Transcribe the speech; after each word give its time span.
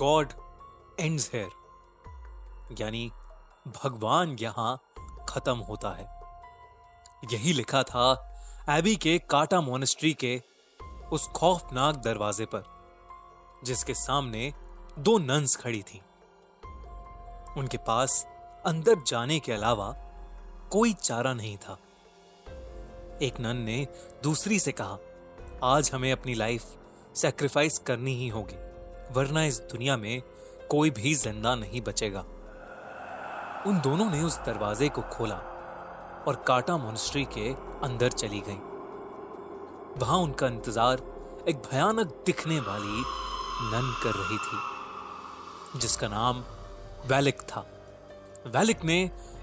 God 0.00 0.32
ends 1.00 1.30
here. 1.34 1.50
यानी 2.80 3.12
भगवान 3.66 4.36
यहाँ 4.40 4.82
खत्म 5.28 5.56
होता 5.58 5.90
है। 5.90 6.20
यही 7.32 7.52
लिखा 7.52 7.82
था 7.82 8.04
एबी 8.70 8.96
के 8.96 9.18
काटा 9.18 9.60
मोनेस्ट्री 9.60 10.12
के 10.14 10.42
उस 11.12 11.26
खौफनाक 11.26 11.96
दरवाजे 11.96 12.44
पर, 12.44 12.62
जिसके 13.64 13.94
सामने 13.94 14.54
दो 14.98 15.18
नन्स 15.18 15.56
खड़ी 15.56 15.82
थी। 15.82 16.02
उनके 17.56 17.76
पास 17.76 18.26
अंदर 18.66 19.02
जाने 19.06 19.40
के 19.40 19.52
अलावा 19.52 19.92
कोई 20.72 20.92
चारा 20.92 21.34
नहीं 21.34 21.56
था। 21.56 21.78
एक 23.22 23.40
नन 23.40 23.56
ने 23.56 23.86
दूसरी 24.22 24.58
से 24.58 24.72
कहा, 24.72 24.98
आज 25.64 25.90
हमें 25.94 26.12
अपनी 26.12 26.34
लाइफ 26.34 26.64
सेक्रीफाइस 27.16 27.78
करनी 27.78 28.14
ही 28.14 28.28
होगी। 28.28 28.69
वरना 29.12 29.44
इस 29.44 29.58
दुनिया 29.62 29.96
में 29.96 30.22
कोई 30.70 30.90
भी 30.90 31.14
ज़िंदा 31.14 31.54
नहीं 31.54 31.80
बचेगा। 31.80 32.20
उन 33.66 33.80
दोनों 33.80 34.10
ने 34.10 34.22
उस 34.22 34.38
दरवाजे 34.38 34.88
को 34.88 35.02
खोला 35.12 35.36
और 36.28 36.42
काटा 36.46 36.76
मोनिस्ट्री 36.76 37.24
के 37.32 37.48
अंदर 37.86 38.12
चली 38.12 38.40
गई। 38.48 38.60
वहाँ 40.00 40.18
उनका 40.18 40.46
इंतज़ार 40.46 41.02
एक 41.48 41.56
भयानक 41.62 42.22
दिखने 42.26 42.58
वाली 42.60 43.02
नन 43.62 43.92
कर 44.02 44.14
रही 44.14 44.38
थी, 44.38 45.78
जिसका 45.80 46.08
नाम 46.08 46.44
वैलिक 47.06 47.40
था। 47.42 47.66
वैलिक 48.46 48.84
ने 48.84 48.98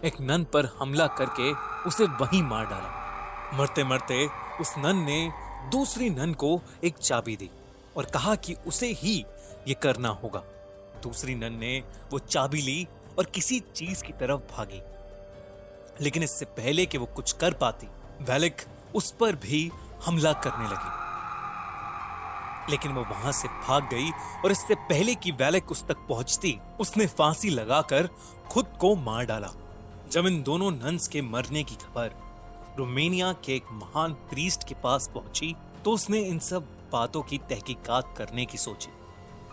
एक 0.05 0.22
नन 0.22 0.44
पर 0.44 0.70
हमला 0.80 1.08
करके 1.17 1.52
उसे 1.89 2.05
वहीं 2.22 2.44
मार 2.44 2.66
डाला। 2.66 3.58
मरते 3.58 3.84
मरते 3.84 4.25
उस 4.61 4.73
नन 4.77 5.03
ने 5.05 5.20
दूसरी 5.72 6.09
नन 6.09 6.34
को 6.34 6.59
एक 6.84 6.97
चाबी 6.97 7.36
दी 7.36 7.49
और 7.97 8.05
कहा 8.05 8.36
कि 8.36 8.55
उसे 8.67 8.88
ही 8.94 9.23
ये 9.67 9.73
करना 9.73 10.09
होगा। 10.09 10.39
दूसरी 11.03 11.35
नन 11.35 11.53
ने 11.53 11.84
वो 12.12 12.20
चाबी 12.20 12.62
ली 12.62 12.88
और 13.17 13.25
किसी 13.25 13.59
चीज़ 13.59 14.03
की 14.03 14.14
तरफ़ 14.14 14.42
भागी। 14.55 14.81
लेकिन 16.02 16.23
इससे 16.23 16.45
पहले 16.45 16.86
कि 16.86 16.97
वो 16.97 17.05
कुछ 17.05 17.31
कर 17.31 17.53
पाती, 17.53 17.88
वैलिक 18.22 18.61
उस 18.95 19.11
पर 19.11 19.36
भी 19.36 19.72
हमला 20.05 20.33
करने 20.33 20.66
लगी। 20.66 20.95
लेकिन 22.72 22.92
वो 22.92 23.02
वहाँ 23.02 23.31
से 23.31 23.47
भाग 23.47 23.83
गई 23.83 24.09
और 24.45 24.52
इससे 24.52 24.75
पहले 24.75 25.16
कि 25.16 25.31
वैलिक 25.31 25.72
उस 25.72 25.83
तक 25.88 25.97
पहुँचती, 26.09 26.59
उसने 26.80 27.05
फांसी 27.08 27.49
लगाकर 27.49 28.09
खुद 28.49 28.66
को 28.80 28.95
मार 28.95 29.25
डाला। 29.25 29.52
जब 30.11 30.27
इन 30.27 30.42
दोनों 30.44 30.72
नन्स 30.72 31.08
के 31.08 31.22
मरने 31.22 31.64
की 31.64 31.75
खबर 31.75 32.16
रोमेनिया 32.80 33.33
के 33.33 33.55
एक 33.55 33.66
महान 33.72 34.14
प्रीस्ट 34.14 34.67
के 34.67 34.75
पास 34.75 35.09
पहुँची 35.14 35.55
तो 35.86 35.92
उसने 35.92 36.20
इन 36.20 36.39
सब 36.39 36.67
बातों 36.92 37.22
की 37.22 37.38
तहकीकात 37.38 38.14
करने 38.17 38.45
की 38.45 38.58
सोची। 38.58 38.89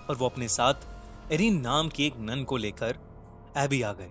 और 0.09 0.17
वो 0.17 0.27
अपने 0.27 0.49
साथ 0.49 1.33
एरिन 1.33 1.61
नाम 1.61 1.89
की 1.89 2.07
एक 2.07 2.17
नन 2.21 2.45
को 2.45 2.57
लेकर 2.57 2.99
एबी 3.59 3.83
आ 3.83 3.93
गए, 3.93 4.11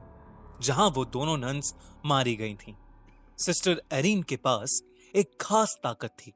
जहाँ 0.62 0.90
वो 0.90 1.06
दोनों 1.06 1.38
नन्स 1.38 1.74
मारी 2.06 2.36
गई 2.36 2.56
थीं। 2.56 2.74
सिस्टर 3.38 3.82
एरिन 3.92 4.24
के 4.24 4.36
पास 4.36 4.82
एक 5.16 5.32
खास 5.42 5.76
ताकत 5.84 6.16
थी। 6.20 6.34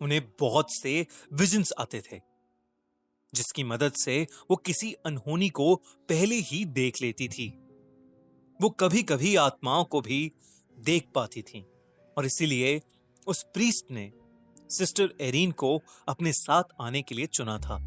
उन्हें 0.00 0.22
बहुत 0.40 0.72
से 0.72 1.06
विजन्स 1.32 1.72
आते 1.78 2.00
थे, 2.02 2.20
जिसकी 3.32 3.64
मदद 3.64 3.92
से 3.92 4.26
वो 4.50 4.56
किसी 4.56 4.92
अनहोनी 5.06 5.48
को 5.48 5.74
पहले 6.08 6.36
ही 6.36 6.64
देख 6.64 7.02
लेती 7.02 7.28
थी। 7.28 7.48
वो 8.60 8.70
कभी 8.70 9.02
कभी 9.02 9.34
आत्माओं 9.36 9.84
को 9.84 10.00
भी 10.00 10.32
देख 10.76 11.08
पाती 11.14 11.42
थी, 11.42 11.66
और 12.16 12.26
इसीलिए 12.26 12.80
उस 13.26 13.42
प्रीस्ट 13.54 13.90
ने 13.90 14.12
सिस्टर 14.70 15.14
एरीन 15.20 15.50
को 15.52 15.78
अपने 16.08 16.32
साथ 16.32 16.76
आने 16.80 17.02
के 17.02 17.14
लिए 17.14 17.26
चुना 17.26 17.58
था। 17.58 17.78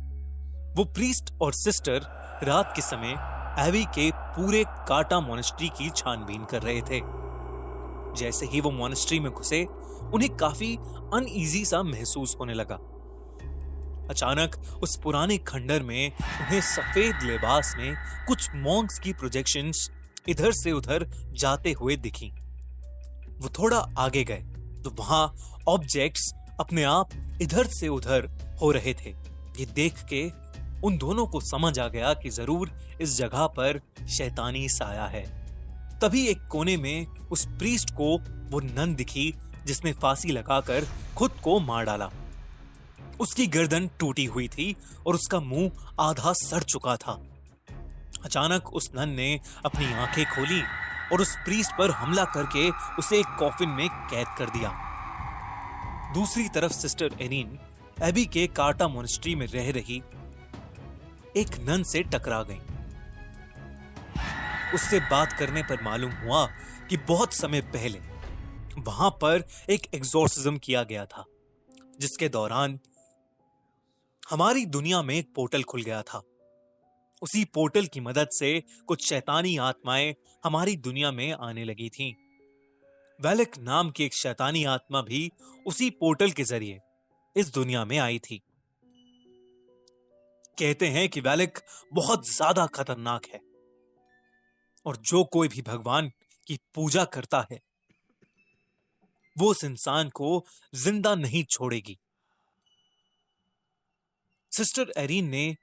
वो 0.76 0.84
प्रीस्ट 0.86 1.32
और 1.42 1.54
सिस्टर 1.54 2.06
रात 2.44 2.74
के 2.76 2.82
समय 2.82 3.16
एवी 3.60 3.84
के 3.96 4.10
पूरे 4.14 4.64
काटा 4.88 5.20
मोनेस्ट्री 5.20 5.68
की 5.70 5.90
छानबीन 5.90 6.44
कर 6.46 6.62
रहे 6.62 6.82
थे। 6.82 7.00
जैसे 8.20 8.46
ही 8.46 8.62
वो 8.62 8.72
मोनेस्ट्री 8.72 9.20
में 9.20 9.32
घुसे, 9.32 9.64
उन्हें 10.14 10.36
काफ़ी 10.38 10.76
अनईजी 11.14 11.64
सा 11.66 11.82
महसूस 11.84 12.36
होने 12.40 12.54
लगा। 12.54 12.76
अचानक 14.10 14.56
उस 14.84 15.00
पुराने 15.04 15.38
खंडर 15.38 15.84
में 15.84 16.12
उन्हें 16.12 16.62
सफ़ेद 16.62 17.24
लिबास 17.24 17.74
में 17.78 17.96
कुछ 18.28 18.50
मॉन्क्स 18.56 19.00
की 19.00 19.14
प्रोजेक्शंस 19.14 19.90
इधर 20.28 20.52
से 20.54 20.72
उधर 20.72 21.10
जाते 21.34 21.72
हुए 21.72 21.96
दिखी। 21.98 22.30
वो 23.40 23.50
थोड़ा 23.60 23.86
आगे 23.98 24.24
गए 24.24 24.44
तो 24.84 24.96
वहाँ 25.00 25.36
ऑब्जेक्ट्स 25.68 26.34
अपने 26.60 26.84
आप 26.84 27.10
इधर 27.42 27.68
से 27.72 27.88
उधर 27.88 28.30
हो 28.62 28.72
रहे 28.72 28.94
थे। 28.94 29.10
ये 29.60 29.66
देख 29.66 30.04
के 30.04 30.30
उन 30.86 30.98
दोनों 30.98 31.26
को 31.28 31.40
समझ 31.40 31.80
आ 31.80 31.88
गया 31.88 32.14
कि 32.14 32.30
ज़रूर 32.30 32.72
इस 33.02 33.18
जगह 33.18 33.46
पर 33.48 33.80
शैतानी 34.10 34.68
साया 34.70 35.06
है। 35.06 35.24
तभी 36.00 36.26
एक 36.28 36.48
कोने 36.48 36.78
में 36.78 37.06
उस 37.32 37.46
प्रीस्ट 37.46 37.92
को 37.92 38.18
वो 38.52 38.60
नन 38.60 38.96
दिखी, 38.96 39.34
जिसने 39.66 39.94
फांसी 39.94 40.32
लगाकर 40.32 40.88
खुद 41.18 41.32
को 41.44 41.60
मार 41.60 41.86
डाला। 41.86 42.10
उसकी 43.20 43.48
गर्दन 43.48 43.90
टूटी 44.00 44.26
हुई 44.26 44.48
थी 44.48 44.76
और 45.08 45.16
उसका 45.16 45.40
मुँह 45.40 45.72
आधा 46.00 46.34
सड़ 46.34 46.64
चुका 46.64 46.96
था। 46.96 47.20
अचानक 48.26 48.74
उस 48.74 48.90
नन 48.96 49.10
ने 49.10 49.40
अपनी 49.66 49.94
आँखें 49.94 50.26
खोली 50.26 50.62
और 51.14 51.22
उस 51.22 51.36
प्रीस्ट 51.36 51.72
पर 51.78 51.92
हमला 51.92 52.24
करके 52.26 52.70
उसे 53.00 53.20
एक 53.20 53.36
कॉफिन 53.40 53.70
में 53.70 53.88
कैद 53.90 54.28
कर 54.38 54.50
दिया। 54.50 54.70
दूसरी 56.14 56.48
तरफ़ 56.50 56.72
सिस्टर 56.72 57.16
एनिन, 57.22 57.58
एबी 58.04 58.26
के 58.26 58.46
कार्टा 58.48 58.88
मोनिस्ट्री 58.88 59.36
में 59.36 59.48
रह 59.48 59.72
रही 59.72 60.02
एक 61.38 61.56
नन 61.60 61.84
से 61.84 62.04
टकरा 62.04 62.44
गई। 62.44 62.60
उससे 64.74 65.00
बात 65.00 65.34
करने 65.34 65.64
पर 65.64 65.84
मालूम 65.84 66.12
हुआ 66.12 66.46
कि 66.90 66.98
बहुत 66.98 67.34
समय 67.34 67.62
पहले 67.62 68.00
वहाँ 68.82 69.10
पर 69.10 69.44
एक 69.70 69.88
एग्जोर्सिज्म 69.94 70.58
किया 70.58 70.84
गया 70.84 71.06
था, 71.06 71.26
जिसके 72.00 72.30
दौरान 72.30 72.80
हमारी 74.30 74.66
दुनिया 74.66 75.02
में 75.02 75.16
एक 75.16 75.34
पोर्टल 75.36 75.64
खुल 75.64 75.82
गया 75.82 76.02
था। 76.02 76.22
उसी 77.22 77.46
पोर्टल 77.46 77.86
की 77.86 78.00
मदद 78.00 78.30
से 78.32 78.64
कुछ 78.88 79.10
शैतानी 79.10 79.58
आत्माएँ 79.58 80.16
हमारी 80.44 80.76
दुनिया 80.78 81.12
में 81.12 81.32
आने 81.34 81.64
लगी 81.64 81.90
थीं। 81.90 82.14
वैलिक 83.20 83.58
नाम 83.60 83.92
की 83.92 84.04
एक 84.04 84.14
शैतानी 84.14 84.64
आत्मा 84.64 85.02
भी 85.02 85.32
उसी 85.68 85.90
पोर्टल 85.90 86.32
के 86.32 86.44
ज़रिए 86.44 86.80
इस 87.36 87.54
दुनिया 87.54 87.86
में 87.86 87.98
आई 87.98 88.20
थी। 88.20 88.42
कहते 90.60 90.88
हैं 90.88 91.10
कि 91.10 91.22
वैलिक 91.22 91.60
बहुत 91.94 92.28
ज़्यादा 92.30 92.66
खतरनाक 92.66 93.26
है। 93.26 93.42
और 94.86 94.98
जो 94.98 95.24
कोई 95.24 95.48
भी 95.48 95.62
भगवान 95.62 96.12
की 96.48 96.60
पूजा 96.76 97.04
करता 97.06 97.48
है, 97.52 97.60
वो 99.36 99.50
उस 99.52 99.64
इंसान 99.64 100.10
को 100.10 100.46
ज़िंदा 100.76 101.16
नहीं 101.16 101.44
छोड़ेगी। 101.44 101.98
सिस्टर 104.52 104.94
एरीन 104.98 105.30
ने 105.30 105.56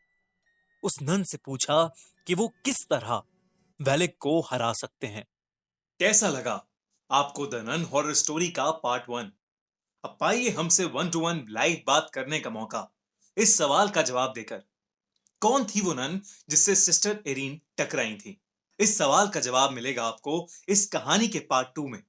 उस 0.83 0.99
नन 1.03 1.23
से 1.23 1.37
पूछा 1.37 1.85
कि 2.27 2.35
वो 2.35 2.49
किस 2.65 2.89
तरह 2.89 3.23
वैलिक 3.81 4.17
को 4.19 4.41
हरा 4.41 4.73
सकते 4.73 5.07
हैं। 5.07 5.25
कैसा 6.01 6.29
लगा? 6.29 6.65
आपको 7.11 7.47
द 7.47 7.55
नन 7.55 7.85
हॉरर 7.85 8.15
स्टोरी 8.15 8.49
का 8.49 8.71
पार्ट 8.71 9.09
वन। 9.09 9.33
अब 10.05 10.17
पाइए 10.21 10.51
हमसे 10.51 10.85
वन 10.85 11.11
टू 11.11 11.21
वन 11.21 11.45
लाइव 11.49 11.83
बात 11.87 12.11
करने 12.15 12.41
का 12.41 12.51
मौका। 12.51 12.89
इस 13.37 13.57
सवाल 13.59 13.89
का 13.89 14.03
जवाब 14.03 14.33
देकर। 14.33 14.63
कौन 15.43 15.65
थी 15.65 15.81
वो 15.81 15.95
नन 15.95 16.21
जिससे 16.51 16.75
सिस्टर 16.75 17.21
एरीन 17.27 17.61
टकराई 17.79 18.15
थी? 18.15 18.41
इस 18.81 18.99
सवाल 18.99 19.29
का 19.29 19.41
जवाब 19.41 19.73
मिलेगा 19.73 20.05
आपको 20.05 20.49
इस 20.69 20.87
कहानी 20.87 21.29
के 21.29 21.39
पार्ट 21.39 21.69
टू 21.75 21.89
में। 21.89 22.03